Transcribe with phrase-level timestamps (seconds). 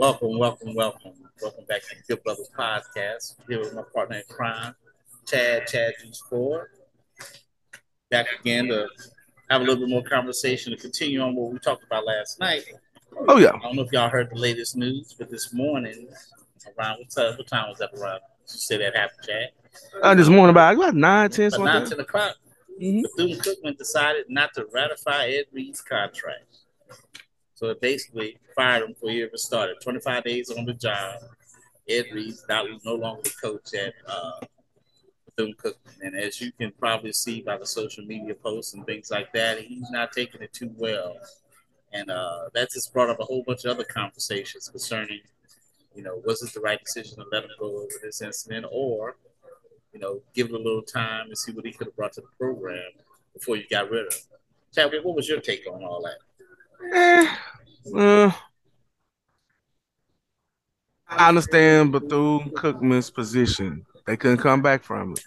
[0.00, 1.12] Welcome, welcome, welcome.
[1.42, 3.34] Welcome back to the Good Brothers Podcast.
[3.46, 4.74] Here with my partner in crime,
[5.26, 6.68] Chad, Chad Juice Ford.
[8.10, 8.88] Back again to
[9.50, 12.64] have a little bit more conversation to continue on what we talked about last night.
[13.28, 13.50] Oh yeah.
[13.50, 16.08] I don't know if y'all heard the latest news, but this morning,
[16.78, 18.20] around what time, what time was that around?
[18.20, 19.48] You said that happened, Chad?
[20.02, 21.66] Uh, this morning about about nine, ten, But something.
[21.66, 21.96] nine, like that.
[21.96, 22.36] 10 o'clock,
[22.80, 23.02] Mhm.
[23.02, 26.44] Bethune Cookman decided not to ratify Ed Reed's contract.
[27.60, 29.76] So it basically fired him before he ever started.
[29.82, 31.16] 25 days on the job.
[31.86, 34.40] Ed Reed's not, no longer the coach at uh,
[35.26, 36.00] Bethune Cookman.
[36.00, 39.58] And as you can probably see by the social media posts and things like that,
[39.58, 41.18] he's not taking it too well.
[41.92, 45.20] And uh, that just brought up a whole bunch of other conversations concerning,
[45.94, 49.16] you know, was it the right decision to let him go over this incident or,
[49.92, 52.22] you know, give it a little time and see what he could have brought to
[52.22, 52.90] the program
[53.34, 54.20] before you got rid of him.
[54.74, 56.29] Chadwick, what was your take on all that?
[56.82, 57.36] Eh,
[61.08, 63.84] I understand Bethune Cookman's position.
[64.06, 65.24] They couldn't come back from it.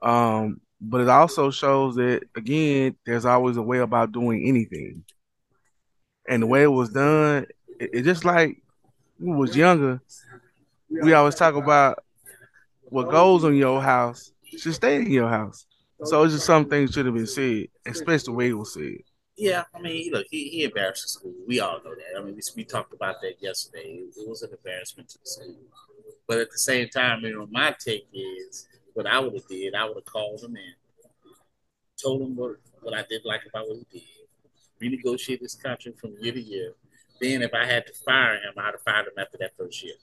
[0.00, 5.04] Um, but it also shows that again, there's always a way about doing anything.
[6.26, 7.46] And the way it was done,
[7.78, 8.62] it, it just like
[9.18, 10.00] we was younger,
[10.88, 12.02] we always talk about
[12.82, 15.66] what goes in your house should stay in your house.
[16.04, 18.98] So it's just some things should have been said, especially the way it was said.
[19.40, 21.32] Yeah, I mean, look, he, he embarrassed the school.
[21.48, 22.20] We all know that.
[22.20, 23.84] I mean, we, we talked about that yesterday.
[23.84, 25.56] It, it was an embarrassment to the school.
[26.28, 29.74] But at the same time, you know, my take is what I would have did.
[29.74, 30.74] I would have called him in,
[32.02, 34.00] told him what, what I did like about what he
[34.80, 36.74] did, renegotiate his contract from year to year.
[37.18, 39.94] Then, if I had to fire him, I'd have fired him after that first year.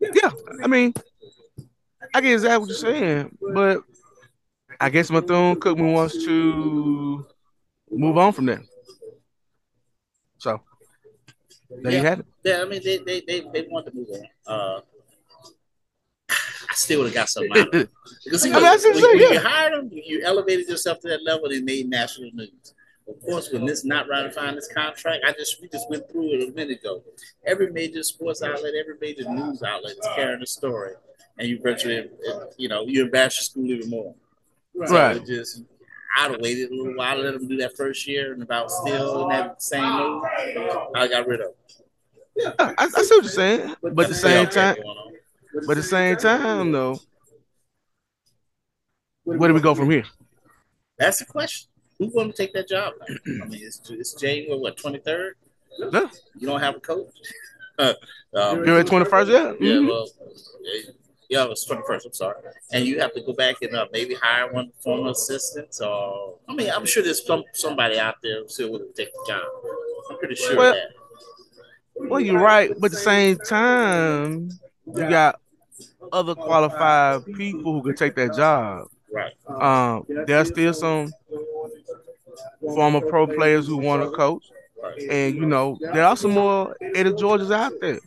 [0.00, 0.30] Yeah,
[0.62, 0.94] I mean,
[2.14, 3.82] I get exactly what you're saying, but
[4.80, 7.26] I guess Bethune Cookman wants to
[7.92, 8.62] move on from there.
[10.38, 10.60] So
[11.82, 12.26] there you have it.
[12.44, 14.26] Yeah, I mean, they they they, they want to move on.
[14.46, 14.80] Uh,
[16.30, 17.90] I still would have got something out of it.
[18.24, 19.32] Because I mean, when, saying, when yeah.
[19.32, 22.74] you hired him, you elevated yourself to that level and made national news.
[23.08, 26.48] Of course, when this not ratifying this contract, I just we just went through it
[26.48, 27.02] a minute ago.
[27.44, 30.92] Every major sports outlet, every major news outlet is carrying a story,
[31.38, 32.08] and you virtually,
[32.56, 34.14] you know, you embarrass your school even more.
[34.86, 35.16] So Right.
[35.16, 35.62] it just,
[36.16, 39.22] I'd have waited a little while, let them do that first year, and about still
[39.24, 40.24] in that same mood,
[40.94, 41.48] I got rid of.
[42.36, 42.54] Them.
[42.58, 44.76] I, I see what you're saying, but at the same time,
[45.66, 46.98] but the same time, though,
[49.24, 50.04] where do we go from here?
[50.98, 51.68] That's the question.
[51.98, 52.94] Who's going to take that job?
[53.26, 55.32] I mean, it's, it's January, what, 23rd?
[55.78, 56.10] No.
[56.38, 57.06] You don't have a coach?
[57.78, 57.94] um,
[58.34, 59.52] you're at 21st, yeah.
[59.60, 59.88] yeah, Mhm.
[59.88, 60.08] well,
[61.32, 62.36] yeah, it was 21st, I'm sorry.
[62.72, 66.54] And you have to go back and uh, maybe hire one former assistant or, I
[66.54, 69.42] mean, I'm sure there's some somebody out there who still would take the job.
[70.10, 70.88] I'm pretty sure Well- of that.
[72.10, 74.50] Well, you're right, but at the same time,
[74.86, 75.40] you got
[76.12, 78.88] other qualified people who can take that job.
[79.10, 79.32] Right.
[79.46, 81.12] Um, there's still some
[82.60, 84.44] former pro players who want to coach,
[85.10, 88.00] and you know there are some more Eddie Georges out there,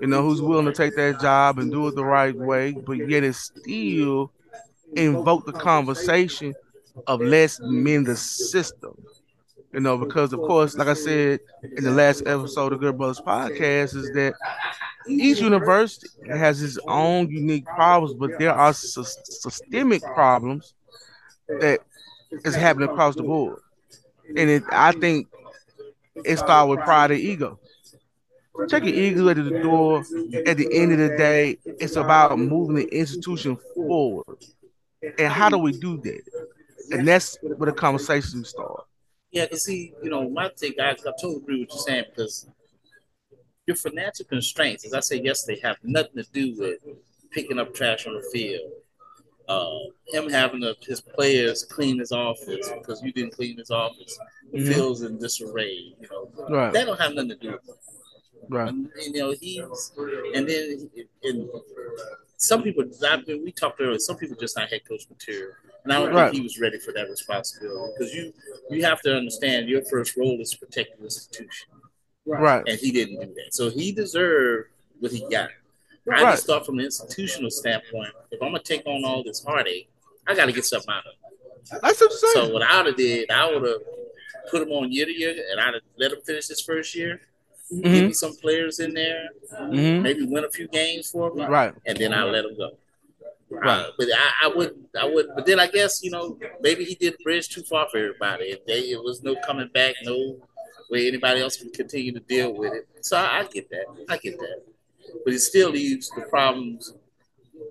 [0.00, 2.98] you know, who's willing to take that job and do it the right way, but
[2.98, 4.32] yet it still
[4.94, 6.54] invoke the conversation
[7.06, 8.96] of let's mend the system.
[9.72, 11.40] You know, because of course, like I said
[11.76, 14.34] in the last episode of Good Brothers Podcast, is that
[15.08, 20.74] each university has its own unique problems, but there are sys- systemic problems
[21.48, 21.80] that
[22.44, 23.60] is happening across the board.
[24.36, 25.28] And it, I think
[26.24, 27.58] it starts with pride and ego.
[28.66, 29.98] Check your ego at the door.
[30.46, 34.24] At the end of the day, it's about moving the institution forward.
[35.18, 36.22] And how do we do that?
[36.90, 38.84] And that's where the conversation starts.
[39.30, 42.48] Yeah, because see, you know, my take, I, I totally agree with you saying because
[43.66, 46.78] your financial constraints, as I said yesterday, have nothing to do with
[47.30, 48.72] picking up trash on the field.
[49.46, 54.18] Uh, him having to, his players clean his office because you didn't clean his office.
[54.52, 54.68] The Mhm.
[54.74, 55.94] field's in disarray.
[56.00, 56.72] You know, Right.
[56.72, 57.77] that don't have nothing to do with it.
[58.48, 58.68] Right.
[58.68, 59.92] And, you know, he's
[60.34, 60.90] and then
[61.22, 61.48] and
[62.36, 62.84] some people.
[63.04, 63.98] I mean, we talked earlier.
[63.98, 65.52] Some people just not head coach material,
[65.84, 66.30] and I don't Right.
[66.30, 68.32] think he was ready for that responsibility because you
[68.70, 71.68] you have to understand your first role is to protect the institution,
[72.24, 72.62] Right.
[72.66, 73.54] and he didn't do that.
[73.54, 74.68] So he deserved
[75.00, 75.50] what he got.
[76.10, 76.32] I Right.
[76.32, 79.90] just thought from an institutional standpoint, if I'm gonna take on all this heartache,
[80.26, 81.80] I got to get something out of it.
[81.82, 82.32] That's what I'm saying.
[82.34, 83.82] So what I would have did, I would have
[84.50, 87.20] put him on year to year, and I'd have let him finish his first year.
[87.70, 88.06] Give Mhm.
[88.08, 90.02] me some players in there, Mhm.
[90.02, 91.74] maybe win a few games for them, Right.
[91.84, 92.78] and then I'll let them go.
[93.50, 93.80] Right.
[93.80, 96.94] Uh, but I, I would, I would, but then I guess you know maybe he
[96.94, 98.46] did bridge too far for everybody.
[98.46, 100.36] If they, it was no coming back, no
[100.90, 102.88] way anybody else can continue to deal with it.
[103.02, 103.86] So I, I get that.
[104.08, 104.62] I get that.
[105.24, 106.94] But it still leaves the problems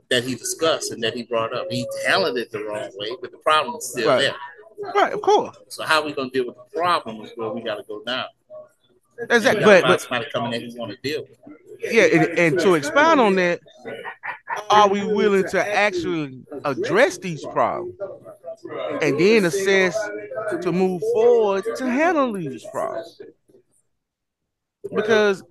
[0.09, 1.67] that he discussed and that he brought up.
[1.69, 4.21] He handled it the wrong way, but the problem is still Right.
[4.21, 4.35] there.
[4.93, 5.57] Right, of course.
[5.69, 8.27] So how we gonna deal with the problem is where we gotta go now.
[9.19, 9.63] Exactly.
[9.63, 11.39] But, but somebody coming in to deal with
[11.81, 11.93] it.
[11.93, 13.59] yeah, and, and to expound on that,
[14.69, 17.95] are we willing to actually address these problems
[19.01, 19.97] and then assess
[20.61, 23.21] to move forward to handle these problems?
[24.93, 25.43] Because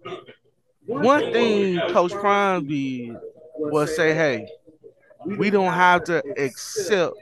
[0.86, 3.16] one thing Coach Prime did
[3.56, 4.48] was say, hey,
[5.24, 7.14] we don't have to accept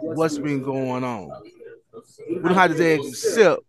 [0.00, 1.30] what's been going on.
[2.28, 3.62] We don't have to accept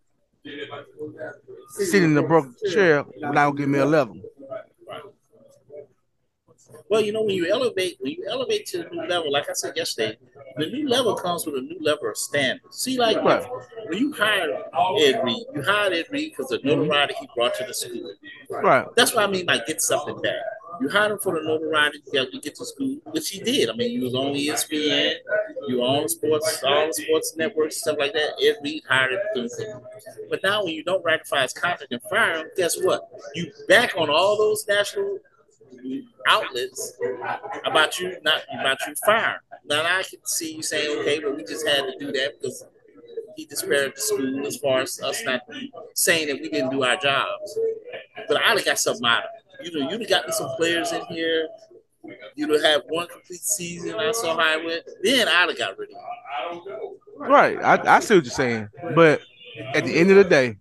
[1.72, 4.20] sitting in the broken chair without giving me a level.
[6.88, 9.54] Well, you know, when you elevate, when you elevate to a new level, like I
[9.54, 10.18] said yesterday,
[10.58, 12.76] the new level comes with a new level of standards.
[12.76, 13.46] See, like Right.
[13.88, 14.50] when you hired
[15.00, 18.12] Ed Reed, you hired Ed Reed because the notoriety he brought to the school.
[18.50, 18.86] Right.
[18.94, 20.34] That's what I mean by get something back.
[20.82, 23.70] You hired him for the notoriety that you get to school, which he did.
[23.70, 25.14] I mean, he was on ESPN,
[25.68, 28.34] you on sports, all the sports networks, stuff like that.
[28.42, 29.18] Ed Reed hired.
[30.28, 33.08] But now, when you don't ratify his contract and fire him, guess what?
[33.34, 35.18] You back on all those national
[36.28, 36.94] outlets
[37.64, 39.40] about you not about you firing.
[39.64, 42.64] Now I can see you saying, okay, but we just had to do that because
[43.36, 45.40] he disparaged the school as far as us not
[45.94, 47.58] saying that we didn't do our jobs.
[48.28, 49.30] But have got something out of
[49.60, 49.72] it.
[49.72, 51.48] You know, you'd have got me some players in here.
[52.34, 53.94] You'd have had one complete season.
[53.94, 54.82] I saw how it went.
[55.02, 55.96] Then I'd have got rid of
[56.64, 56.98] you.
[57.16, 57.58] Right.
[57.58, 58.68] I, I see what you're saying.
[58.94, 59.20] But
[59.74, 60.56] at the end of the day,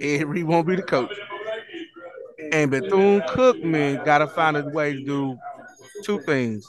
[0.00, 1.12] Reed won't be the coach.
[2.52, 5.38] And Bethune Cookman got to find a way to do
[6.04, 6.66] two things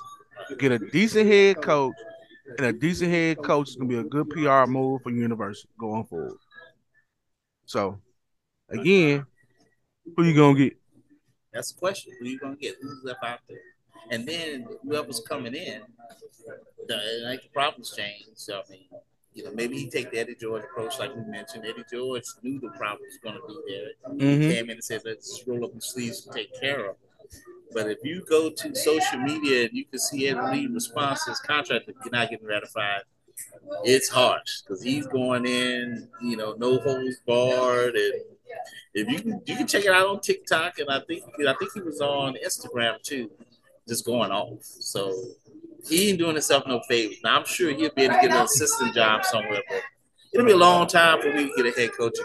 [0.57, 1.95] get a decent head coach,
[2.57, 5.69] and a decent head coach is going to be a good PR move for university
[5.77, 6.37] going forward.
[7.65, 7.99] So,
[8.69, 9.25] again,
[10.15, 10.77] who you going to get?
[11.53, 12.13] That's the question.
[12.19, 12.75] Who you gonna get?
[12.81, 13.59] Who's left out there?
[14.09, 15.81] And then whoever's coming in,
[16.87, 18.25] the, like the problems change.
[18.35, 18.85] So I mean,
[19.33, 21.65] you know, maybe he take the Eddie George approach, like we mentioned.
[21.65, 24.13] Eddie George knew the problem was gonna be there.
[24.17, 24.53] He Mhm.
[24.53, 27.35] came in and said, "Let's roll up the sleeves and take care of." it."
[27.73, 31.31] But if you go to social media and you can see Ed Reed response to
[31.31, 33.03] his contract that not getting ratified,
[33.85, 38.13] it's harsh because he's going in, you know, no holds barred, and
[38.93, 41.71] if you can, you can check it out on TikTok, and I think I think
[41.73, 43.31] he was on Instagram too,
[43.87, 44.59] just going off.
[44.61, 45.13] So
[45.87, 47.17] he ain't doing himself no favors.
[47.23, 49.81] Now I'm sure he'll be able to get an assistant job somewhere, but
[50.33, 52.17] it'll be a long time for me to get a head coach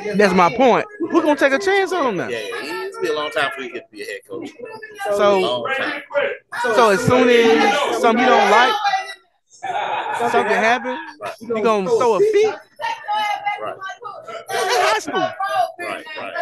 [0.00, 0.18] again.
[0.18, 0.86] That's my point.
[1.10, 2.28] Who's going to take a chance on him now?
[2.28, 4.20] Yeah, yeah, it'll be a long time for me to get to be a head
[4.28, 4.50] coach.
[5.16, 5.66] So,
[6.74, 8.74] so as soon as something you don't like,
[10.30, 10.98] something happens,
[11.40, 12.54] you going to throw a fit?
[13.60, 13.80] Right, In
[14.50, 15.20] high school.
[15.80, 16.34] right, right.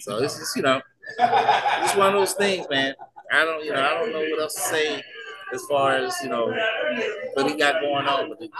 [0.00, 0.80] So it's just you know,
[1.18, 2.94] it's one of those things, man.
[3.32, 5.02] I don't, you know, I don't know what else to say
[5.52, 6.54] as far as you know
[7.34, 8.28] what he got going on.
[8.30, 8.50] But it,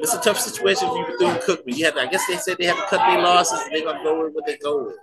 [0.00, 1.76] it's a tough situation for Bethune Cookman.
[1.76, 4.02] You have to, I guess they said they have to cut their losses they're gonna
[4.02, 4.96] go with what they go with.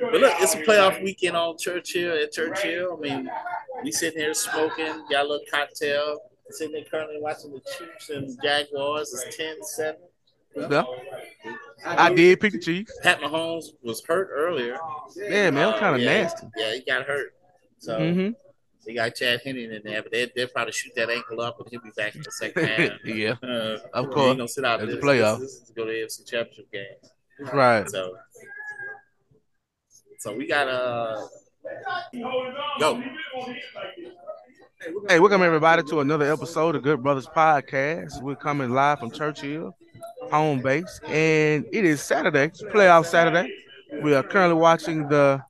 [0.00, 2.96] But look, it's a playoff weekend on Churchill at Churchill.
[2.96, 3.30] I mean,
[3.82, 6.20] we sitting here smoking, got a little cocktail,
[6.50, 9.12] sitting there currently watching the Chiefs and Jaguars.
[9.12, 9.94] It's 10-7.
[10.56, 10.84] Yeah.
[11.84, 12.92] I did pick the Chiefs.
[13.02, 14.76] Pat Mahomes was hurt earlier.
[15.16, 16.46] Yeah, man, kind of yeah, nasty.
[16.56, 17.34] Yeah, he got hurt.
[17.78, 18.30] So hmm
[18.86, 21.68] they got Chad Henne in there, but they they'll probably shoot that ankle up and
[21.70, 22.92] he'll be back in the second half.
[23.04, 24.28] yeah, Uh, Of course.
[24.30, 25.38] ain't gonna sit out It's this, a playoff.
[25.40, 26.84] This, this is to go to the AFC Championship game.
[27.52, 27.88] right.
[27.90, 28.16] So,
[30.18, 31.26] so we got uh
[32.78, 33.02] go.
[35.08, 38.22] Hey, welcome everybody to another episode of Good Brothers Podcast.
[38.22, 39.76] We're coming live from Churchill,
[40.30, 43.52] home base, and it is Saturday, playoff Saturday.
[44.02, 45.42] We are currently watching the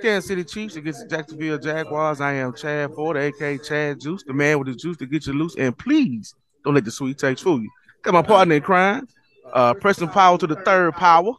[0.00, 2.20] Kansas City Chiefs against the Jacksonville Jaguars.
[2.20, 5.32] I am Chad Ford, aka Chad Juice, the man with the juice to get you
[5.32, 5.56] loose.
[5.56, 6.34] And please
[6.64, 7.70] don't let the sweet taste fool you.
[8.02, 9.08] Got my partner in crime,
[9.52, 11.32] uh, Preston Power to the third power.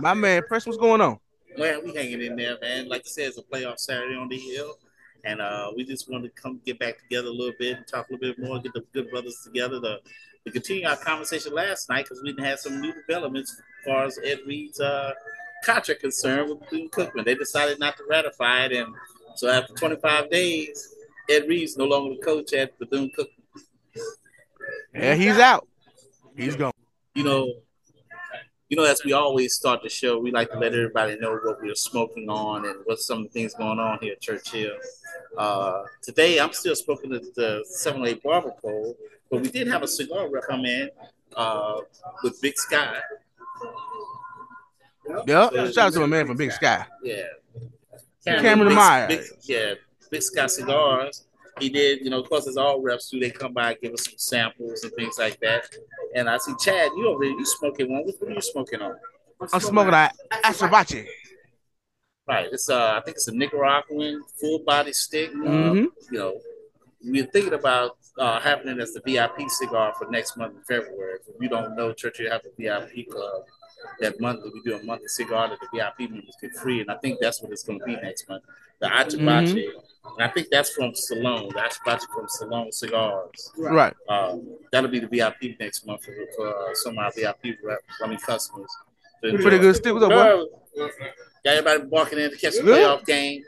[0.00, 1.18] My man, Preston, what's going on?
[1.56, 2.88] Man, we hanging in there, man.
[2.88, 4.78] Like I said, it's a playoff Saturday on the hill.
[5.24, 8.08] And uh, we just wanted to come get back together a little bit and talk
[8.08, 9.98] a little bit more, get the good brothers together to,
[10.44, 14.18] to continue our conversation last night because we had some new developments as far as
[14.24, 15.12] Ed Reed's uh,
[15.64, 17.24] contract concerned with Bethune Cookman.
[17.24, 18.72] They decided not to ratify it.
[18.72, 18.94] And
[19.36, 20.94] so after 25 days,
[21.30, 24.02] Ed Reed's no longer the coach at Bethune Cookman.
[24.94, 25.66] Yeah, he's out.
[26.36, 26.72] He's gone.
[27.14, 27.52] you know,
[28.68, 31.60] you know, as we always start the show, we like to let everybody know what
[31.60, 34.72] we're smoking on and what some of the things going on here at Churchill.
[35.36, 38.96] Uh, today, I'm still smoking at the 708 Barber Pole,
[39.32, 40.90] but we did have a cigar rep come in
[41.36, 41.78] uh,
[42.22, 42.98] with Big Sky.
[45.26, 45.52] Yep.
[45.72, 46.86] Shout out to my man from Big Sky.
[47.02, 47.22] Yeah.
[48.24, 49.08] Cameron Big- Myers.
[49.08, 49.74] Big, yeah,
[50.10, 51.26] Big Sky Cigars.
[51.58, 53.18] He did, you know, of course, it's all reps too.
[53.20, 55.64] They come by, give us some samples and things like that.
[56.14, 58.04] And I see Chad, you over there, you smoking one.
[58.04, 58.94] What what are you smoking on?
[59.52, 61.06] I'm smoking that Asabache.
[62.28, 62.48] Right.
[62.52, 65.30] It's uh, I think it's a Nicaraguan full body stick.
[65.30, 65.86] Uh, Mhm.
[66.12, 66.40] You know,
[67.04, 71.18] we're thinking about uh, having it as the VIP cigar for next month in February.
[71.26, 73.42] If you don't know, Churchill have a VIP club
[74.00, 74.50] that monthly.
[74.52, 77.42] We do a monthly cigar that the VIP members get free, and I think that's
[77.42, 78.44] what it's going to be next month.
[78.80, 79.68] The Achabache.
[80.04, 81.48] And I think that's from Salone.
[81.50, 83.52] The Achabache from Salone Cigars.
[83.56, 83.94] Right.
[84.08, 87.78] Um, that'll be the VIP next month for, for uh, some of our VIP rep,
[88.02, 88.68] I mean customers.
[89.22, 89.38] to.
[89.38, 89.92] Pretty good stick.
[89.92, 90.44] What's up, boy?
[91.44, 93.44] Got everybody barking in to catch the playoff game.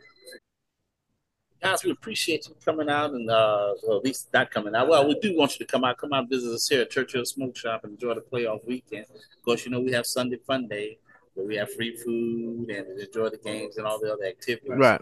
[1.65, 4.87] Guys, we appreciate you coming out and uh well, at least not coming out.
[4.87, 6.91] Well, we do want you to come out, come out and visit us here at
[6.91, 9.07] Churchill Smoke Shop and enjoy the playoff weekend.
[9.11, 10.99] Of course, you know we have Sunday fun day
[11.33, 14.73] where we have free food and enjoy the games and all the other activities.
[14.77, 15.01] Right.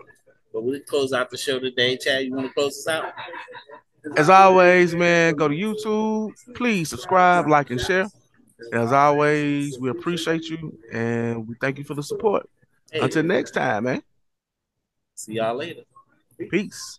[0.52, 1.97] But we close out the show today.
[1.97, 3.12] Chad, you want to close us out?
[4.16, 6.33] As always, man, go to YouTube.
[6.54, 8.07] Please subscribe, like, and share.
[8.73, 12.49] As always, we appreciate you and we thank you for the support.
[12.92, 14.02] Hey, Until next time, man.
[15.16, 15.83] see y'all later.
[16.50, 16.99] Peace.